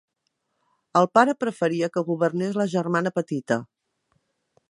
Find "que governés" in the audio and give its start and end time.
1.97-2.59